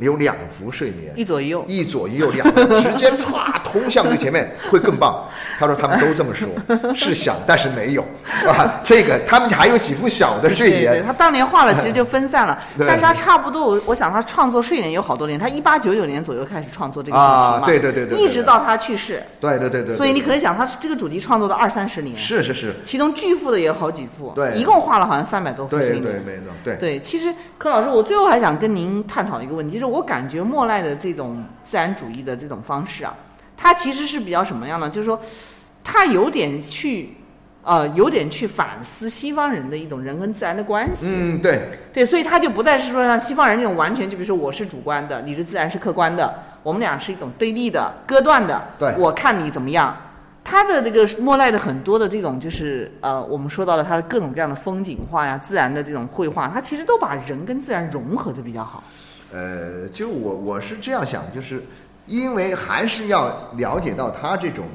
[0.05, 1.63] 有两幅睡莲，一左一右。
[1.67, 5.27] 一左一右两幅直接歘通向这前面会更棒。
[5.59, 6.47] 他说他们都这么说，
[6.93, 8.03] 是想但是没有
[8.47, 8.79] 啊。
[8.83, 12.57] 这个他们还有几幅小的睡对对，莲，他当年画了，其实就分散了。
[12.77, 19.21] 对但是他差不多，我我想他创作睡莲有好多年，他一八九九年左右开始创作这个主题嘛，啊对对对对对一直到他去世。
[19.39, 19.95] 对对对对。
[19.95, 25.89] 所以你可以以想，他这个主题创作了二三十年，是是是，其中巨幅的也有好几幅，对一共画了好像三百多幅对。
[25.89, 33.15] 对没错，对对，其实柯老师，我最后还想跟您探讨一个问题，就是我感觉莫奈的这种自然主义的这种方式啊，
[33.55, 34.89] 它其实是比较什么样呢？
[34.89, 35.19] 就是说，
[35.83, 37.15] 他有点去，
[37.63, 41.07] 呃，有点去反思西方人的一种人跟自然的关系。
[41.15, 41.61] 嗯对
[41.93, 48.61] 对，所以他就不再是说像西方人那种完全，就比如说我是主观的，你是自然是客观的，我们俩是一种对立的、割断的。
[48.77, 49.95] 对我看你怎么样。
[50.49, 58.81] 他的这个莫奈的很多的这种就是呃，我们说到了他的各种各样的风景画呀、自然的这种绘画，他其实都把人跟自然融合的比较好。
[59.33, 61.63] 呃，就我我是这样想，就是
[62.05, 64.65] 因为还是要了解到它这种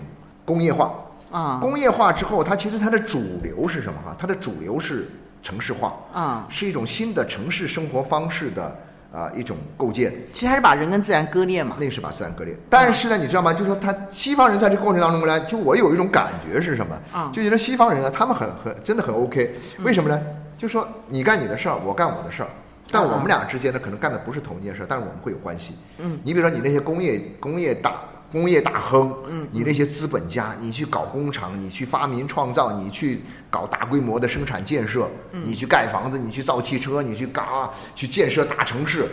[0.45, 0.93] 工业化。
[1.31, 4.15] 啊工业化之后，它其实它的主流是什么哈？
[4.19, 5.09] 它的主流是
[5.43, 8.77] 城市化，啊，是一种新的城市生活方式的
[9.15, 10.13] 啊、一种构建。
[10.33, 11.77] 其实还是把人跟自然割裂嘛。
[11.79, 12.55] 那个是把自然割裂。
[12.69, 13.53] 但是呢，你知道吗？
[13.55, 16.95] 就是说，他西方人在这个过程当中呢，就我有一种感觉是什么？
[17.13, 19.55] 啊就觉得西方人啊，他们很很真的很 OK。
[19.79, 20.21] 为什么呢？
[20.59, 22.49] 就说你干你的事儿，我干我的事儿。
[22.91, 25.75] 但我们俩之间呢，可能干的不是同一件事，但是我们会有关系。
[25.99, 27.95] 嗯，你比如说你那些工业工业大
[28.31, 39.07] 工业大亨，嗯，你那些资本家，你去搞工厂，你去发明创造，你去搞大规模的生产建设，你去盖房子，你去造汽车，你去嘎去建设大城市，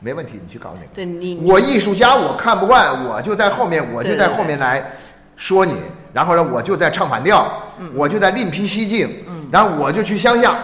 [0.00, 0.86] 没问题，你去搞哪个？
[0.94, 4.92] 对你，我艺术家，我看不惯，我就在后面，我就在后面来
[5.36, 5.74] 说你，
[6.12, 7.90] 然后呢，我就在唱反调，嗯。
[7.94, 9.46] 我就在另辟蹊径，嗯。
[9.50, 10.56] 然后我就去乡下，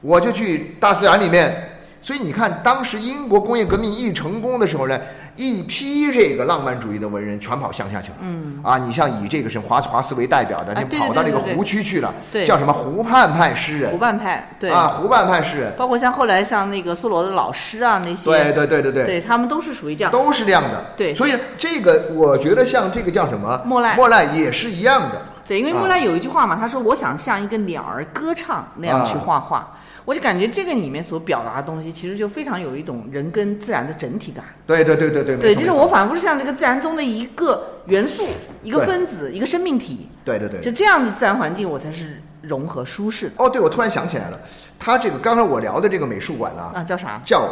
[0.00, 1.64] 我就去大自然里面。
[2.00, 4.98] 所以你看，当时英国工业革命一成功的时候呢，
[5.34, 8.16] 一批这个浪漫主义的文人全跑乡下去了。
[8.20, 12.46] 嗯，啊，你像以这个什么华华斯为代表的，你跑到那个湖区去了，对。
[12.46, 13.90] 叫什么湖畔派诗人。
[13.90, 20.12] 湖畔派，对，啊，湖畔派诗人，包括像后来像那个梭罗的老师啊那些，对对对对对，对他们都是属于这样。
[20.12, 20.92] 都是这样的。
[20.96, 21.12] 对。
[21.12, 23.60] 所以这个我觉得像这个叫什么？
[23.66, 23.96] 莫奈。
[23.96, 25.20] 莫奈也是一样的。
[25.46, 29.22] 对，因为啊莫奈有一句话嘛，他说：“我想像一个鸟儿歌唱那样去啊。
[29.26, 29.74] 画画。
[30.08, 34.42] 我就感觉这个里面所表达的东西，其实就非常有一种人跟自然的整体感。
[34.66, 38.26] 对对对对对，对，就是我仿佛是像这个自然中的一个元素、
[38.62, 40.70] 一个分子、一个生命体，对对对就。
[40.72, 43.32] 这样的自然环境，我才是融合舒适的。
[43.36, 44.40] 哦，对，我突然想起来了，
[44.78, 47.20] 他这个刚才我聊的这个美术馆呢，啊，叫啥？
[47.22, 47.46] 叫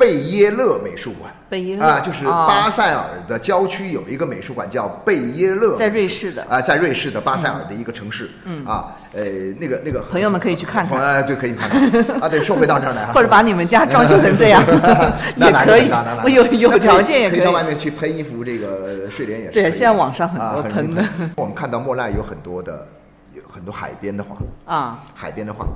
[0.00, 1.30] 贝耶勒美术馆。
[1.50, 2.46] 贝耶勒啊，就是哦。
[2.48, 6.42] 巴塞尔的郊区有一个美术馆叫贝耶勒，在瑞士的。
[6.48, 8.64] 啊，在瑞士的巴塞尔的一个城市，嗯。
[8.64, 9.22] 啊，呃，
[9.58, 10.98] 那个那个朋友们可以去看看。
[11.00, 12.20] 哎，对，可以看看。
[12.20, 14.62] 啊，对，说回到这儿来， 或者把你们家装修成这样
[15.36, 15.90] 那也可以
[16.24, 17.60] 我有有条件也可以到外。
[17.62, 21.04] 面去喷一幅这个睡莲也是对现在网上很啊多喷的
[21.36, 22.86] 我们看到莫奈有很多的
[23.34, 24.34] 有很多海边的画，
[24.64, 25.66] 啊，海边的话，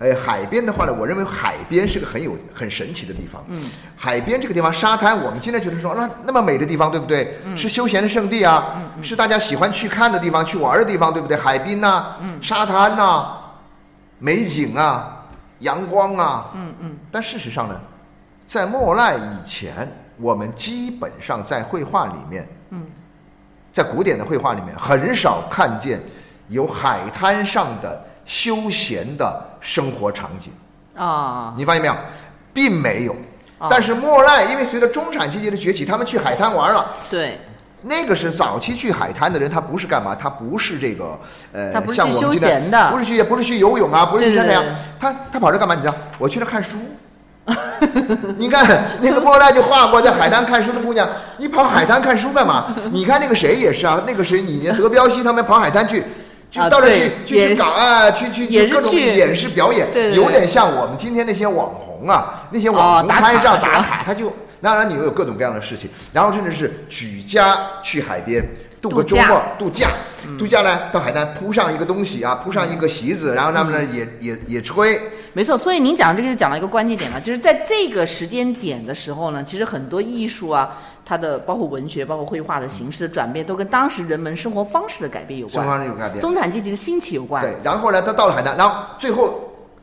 [0.00, 3.44] 哎，海边的话呢，我认为海边是个很有很神奇的地方。
[3.48, 3.62] 嗯，
[3.94, 7.36] 海边这个地方，沙滩，我们现在觉得说，那那么美的地方，对不对？
[7.44, 11.36] 嗯，是休闲的圣地啊，嗯，是大家喜欢去看的地方，去玩的地方，对不对？
[11.36, 13.36] 海滨呐、嗯，沙滩呐、
[14.18, 15.22] 美景啊，
[15.58, 16.96] 阳光啊，嗯嗯。
[17.10, 17.78] 但事实上呢，
[18.46, 19.86] 在莫奈以前，
[20.16, 22.86] 我们基本上在绘画里面，嗯，
[23.70, 26.00] 在古典的绘画里面，很少看见
[26.48, 30.52] 有海滩上的休闲的生活场景。
[30.94, 31.94] 啊，你发现没有？
[32.52, 33.12] 并没有
[33.58, 33.66] 哦。
[33.68, 36.92] 但是莫奈因为随着中产阶级的崛起，他们去海滩玩了。
[37.10, 37.40] 对，
[37.82, 40.14] 那个是早期去海滩的人，他不是干嘛？
[40.14, 41.18] 他不是这个
[41.52, 44.64] 呃，他不是像去休闲的不是去不是去游泳啊，不是去那样。
[45.00, 45.74] 他他跑这干嘛？
[45.74, 45.94] 你知道？
[46.16, 46.76] 我去那看书。
[48.36, 52.72] 你看 那个莫奈就画过在海滩看书的姑娘，你跑海滩看书干嘛？
[52.92, 56.04] 你看那个谁也是啊，那个谁，你德彪西他们跑海滩去，
[56.50, 68.44] 就啊到那去去去搞啊，去去去各种演示表演，有点像我们今天那些网红啊，那些哦网红拍照打卡，他就当然你有各种各样的事情，然后甚至是举家去海边
[68.82, 69.90] 度个周末度假，
[70.38, 75.00] 度假呢到海滩铺上一个东西啊，铺上一个席子，然后他们呢也也也吹，
[75.32, 80.76] 没错，所以您讲这个就讲到一个关键点了，就是在这个时间点的时候呢，其实很多艺术啊，
[81.10, 86.20] 它的包括文学、包括绘画的形式的转变，都跟当时人们生活方式的改变有关生活关，方式有改变。
[86.20, 87.42] 中产阶级的兴起有关。
[87.42, 89.40] 对，然后呢，他到了海滩，然后最后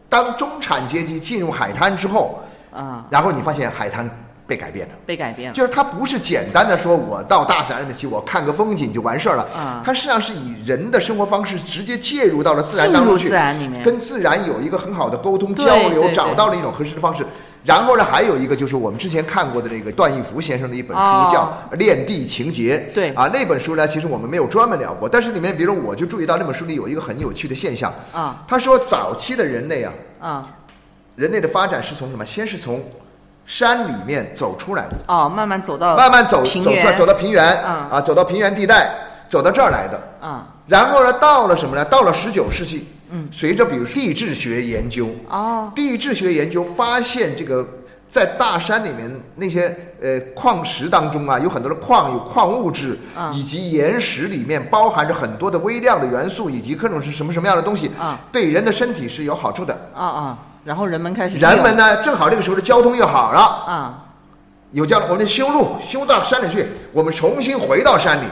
[0.08, 2.40] 当中产阶级进入海滩之后，
[2.74, 4.10] 啊，然后你发现海滩
[4.48, 4.94] 被改变了。
[5.06, 5.54] 被改变了。
[5.54, 9.44] 就是它不是简单的说我到大自然里面去，我看个风景就完事儿了。
[9.54, 17.28] 啊它实际上是以人的生活方式直接介入到了自然当中去，自然里面跟自然有一个很好的沟通交流，找到了一种合适的方式。
[17.67, 22.77] 然后呢，还有一个就是我们之前看过的那个段义孚先生的一本书，哦叫《恋地情结》。
[22.93, 27.93] 对啊，那本书呢，其实我们没有专门聊过，但是里面，比如我就注意到那本书里有一个很有趣的现象。
[28.13, 30.49] 啊他说，早期的人类啊，啊
[31.15, 32.25] 人类的发展是从什么？
[32.25, 32.82] 先是从
[33.45, 34.95] 山里面走出来的。
[35.08, 38.89] 哦，慢慢走到慢慢走走出来，走到平原，嗯啊，走到平原地带，
[39.27, 39.99] 走到这儿来的。
[40.25, 41.84] 啊然后呢，到了什么呢？
[41.86, 45.72] 到了十九世纪，嗯，随着比如地质学研究，哦。
[45.76, 47.67] 地质学研究发现这个
[48.10, 53.34] 在大山里面那些呃矿石当中啊，有很多的矿，有矿物质，嗯。
[53.34, 58.17] 以及岩石里面包含着很多的微量的元素，以及各种是什么什么样的东西，嗯。
[58.32, 59.74] 对人的身体是有好处的。
[59.93, 64.04] 啊啊，然后人们开始人们呢，正好这个时候的交通又好了，啊
[64.74, 68.26] 有这样的，我们修路修到山里去，我们重新回到山里，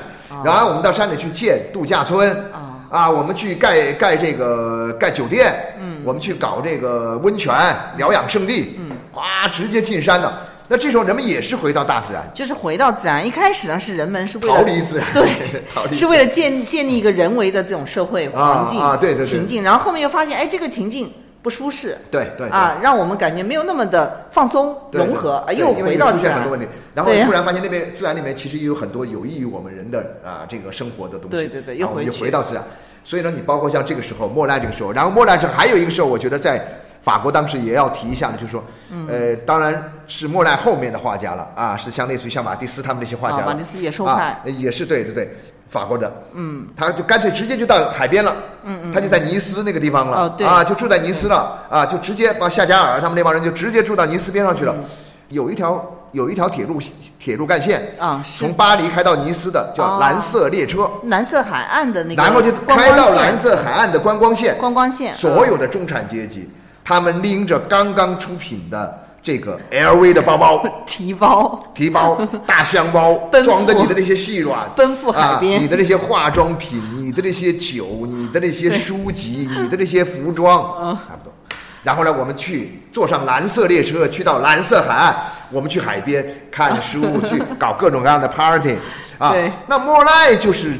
[0.44, 2.30] 然后我们到山里去建度假村。
[2.52, 7.54] 啊啊，我们去盖盖这个盖酒店，嗯，我们去搞这个温泉
[7.98, 10.34] 疗养圣地，嗯，哗，直接进山的。
[10.70, 13.28] 那这时候人们也是回到大自然，就是回到自然。
[13.28, 15.24] 一开始呢，是人们是为了逃离自然，对
[15.76, 21.12] 逃离自然是为了建建立一个人为的这种社会环境啊对对对情境，然后后面又发现，哎，这个情境
[21.46, 22.50] 不舒适，对对对。
[22.50, 32.64] 啊，让我们感觉没有那么的放松对融合，啊，对又回到出现很多问题，然后突然发现那边自然里面其实也有很多有益于我们人的啊这个生活的东西，对对对又回去就回到自然。
[33.04, 36.60] 所以呢，你包括像这个时候莫奈这个时候，然后莫奈这还有一个时候，我觉得在
[37.04, 39.08] 法国当时也要提一下的，就是说，嗯。
[39.08, 45.38] 呃，当然是莫奈后面的画家了啊，是像类似于像马蒂斯他们那些画家，啊马蒂斯野兽啊派也是对对对，
[45.70, 50.46] 法国的，嗯，他就干脆直接就到海边了，嗯嗯，他就在尼斯那个地方了，哦对。
[50.46, 54.84] 啊，就住在尼斯了，啊，就直接把夏加尔他们那帮人就直接住到尼斯边上去了，嗯。
[55.30, 56.80] 有一条有一条铁路
[57.18, 58.38] 铁路干线啊是。
[58.38, 66.48] 从巴黎开到尼斯的，叫哦蓝色列车，蓝色海岸的那个然后就开到蓝色海岸的观光线，观光线，所有的中产阶级，
[66.84, 70.64] 他们拎着刚刚出品的这个 LV 的包包。
[70.86, 81.34] 提 包提包、 大箱包，装的你的那些细软，奔赴海边啊，你的那些化妆品，你的那些酒，你的那些书籍， 你的那些服装，嗯差不多。
[81.82, 85.16] 然后呢，我们去坐上蓝色列车，去到蓝色海岸，
[85.52, 88.76] 我们去海边看书，去搞各种各样的 party，
[89.18, 89.52] 啊对。
[89.68, 90.74] 那莫奈就是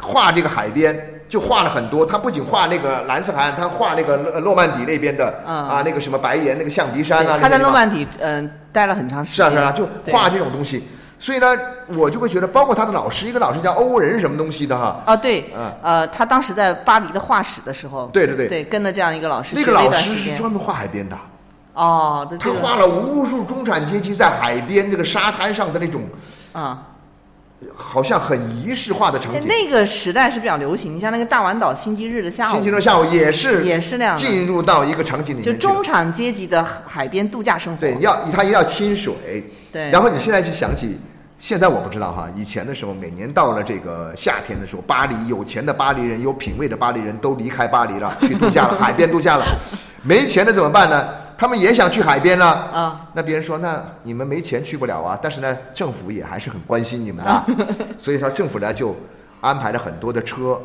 [0.00, 1.09] 画这个海边。
[1.30, 5.68] 就画了很多，他不仅画那个蓝色海岸，他画那个诺诺曼底那边的、嗯。
[5.68, 10.84] 啊，那个什么白岩，那个象鼻山啊，他在诺曼底嗯待了很长时间，是啊是啊，就画这种东西。
[11.20, 11.46] 所以呢，
[11.88, 18.48] 我就会觉得，包括他的老师，一个老师叫欧人什么东西的哈，啊，对嗯，呃，他当时在巴黎的画室的时候，对对对。
[18.48, 21.16] 对，跟着这样一个老师那个老师是专门画海边的，
[21.74, 26.02] 哦，他画了无数中产阶级在海边那个沙滩上的那种，
[26.52, 26.82] 啊，
[27.74, 29.46] 好像很仪式化的场景。
[29.46, 37.80] 那个时代是比较流行，你像那个大丸岛星期日的下午，星期日下午也是也是那样进入到一个场景里面就中产阶级的海边度假生活。
[37.80, 39.14] 对，你要他一定要亲水。
[39.72, 40.98] 对然后你现在去想起，
[41.38, 49.46] 现在我不知道哈，以前的时候，每年到了这个夏天的时候，巴黎有钱的巴黎人、有品位的巴黎人都离开巴黎了，去度假了， 海边度假了。
[50.02, 51.08] 没钱的怎么办呢？
[51.40, 52.46] 他们也想去海边了。
[52.46, 57.44] 啊，那别人说，那你们没钱去不了啊，但是呢，政府也还是很关心你们的，
[57.96, 58.94] 所以说政府呢就
[59.40, 60.60] 安排了很多的车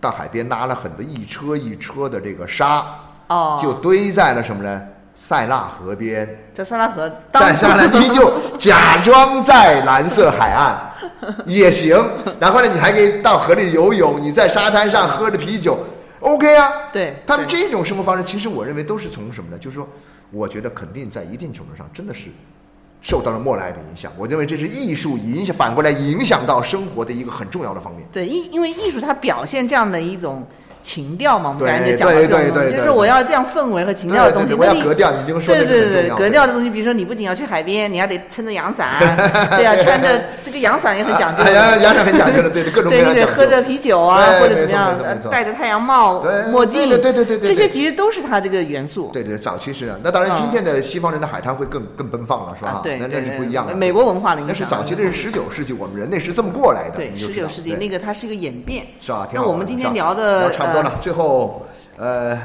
[0.00, 2.86] 到海边，拉了很多一车一车的这个沙，
[3.26, 4.80] 哦，就堆在了什么呢？
[5.14, 6.26] 塞纳河边。
[6.54, 10.80] 在塞纳河当在沙滩，你就 假装在蓝色海岸
[11.46, 12.00] 也行。
[12.38, 15.78] 然后呢，你还可以到河里游泳，你在沙滩上喝着啤酒
[16.22, 16.90] ，OK 啊。
[16.92, 19.58] 对他们这种生活方式，其实我认为都是从什么呢？
[19.58, 19.86] 就是说，
[20.30, 22.30] 我觉得肯定在一定程度上真的是
[23.02, 24.12] 受到了莫奈的影响。
[24.16, 28.06] 我认为这是艺术影响反过来影响到生活的一个很重要的方面。
[28.12, 30.46] 对，因因为艺术它表现这样的一种
[30.82, 34.52] 情调嘛，我们对刚才就讲了这种对对东西，对对就是我要这样氛围和情调的东西。
[34.54, 39.16] 我要格调，你这个说的对对对格调的东西，比如说你不仅要去海边，你还得撑着阳伞，
[39.56, 40.08] 对啊，穿着
[40.42, 44.94] 这个阳伞也很讲究哎呀，洋洋很讲究的，对对，各种各对，你得样讲究喝着啤酒啊，或者怎么样
[45.30, 49.10] 戴着太阳帽、墨镜，对对对对对对这些其实都是它这个元素。
[49.12, 49.98] 对对，早期是这样。
[50.02, 52.80] 那当然，今天的西方人的海滩会更更奔放了，是吧啊？
[52.82, 53.74] 对那对对那是不一样的。
[53.74, 56.96] 美国文化的影响那是早期的是十九世纪，我们人类是这么过来的。
[56.96, 58.86] 对，十九世纪那个它是一个演变。
[59.00, 59.28] 是吧？
[59.32, 61.66] 那我们今天聊的不多了，最后
[61.98, 62.38] 呃。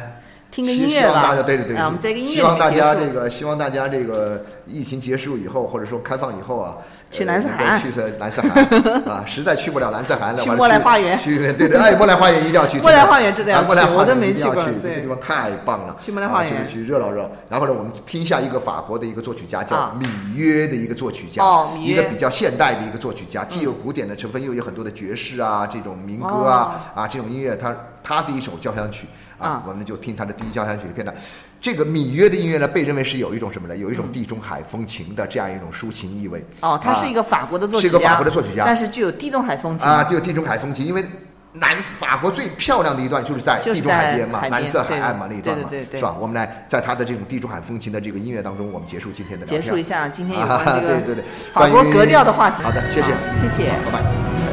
[0.49, 6.77] 听个希音乐吧希望大家对对对，啊我们在一个音乐希望大家这个，希望大家这个疫情结束以后，或者说开放以后啊，
[7.11, 8.61] 去呃蓝色海去这蓝色海
[9.09, 11.17] 啊，实在去不了蓝色海岸的话，去莫奈花园。
[11.17, 16.53] 去对对，哎，莫兰花园一定要去，莫兰花园真的要啊莫奈去我都花园没去过一定要去，那个地方太棒了，去莫奈花园。
[16.53, 17.29] 啊就是去热闹热闹。
[17.49, 19.95] 然后呢，我们听一下一个法国的一个作曲家叫啊。
[19.99, 21.43] 米约的一个作曲家，
[21.77, 29.07] 一个比较现代的一个作曲家，既有古典的成分，又有很多的爵士啊，这种民歌啊啊这种音乐，他他的一首交响曲
[29.37, 31.15] 啊啊，我们就听他的第一交响曲的片段。
[31.67, 33.75] 这个芈月的音乐呢，被认为是有一种什么呢？
[33.75, 36.41] 有一种地中海风情的这样一种抒情意味。
[36.61, 41.03] 哦，他是啊一个法国的作曲家，是一个法国的作曲家但是具有地中海风情啊，具有地中海风情，因为
[41.51, 46.15] 南法国最漂亮的一段就是在地中海边嘛，边蓝色海岸嘛那一段嘛，对对对对是吧？
[46.17, 49.61] 我们来在他的这种地中海风情的这个音乐当中，我们结束今天的聊天。
[49.61, 52.63] 结束一下今天有啊关这个对对对法国格调的话题。
[52.63, 53.71] 好的，谢谢好，谢谢。
[53.91, 54.46] 拜拜。